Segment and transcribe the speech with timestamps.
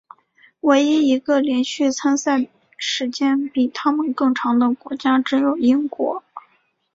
[0.61, 6.23] 唯一一个连续参赛时间比他们更长的国家只有英国。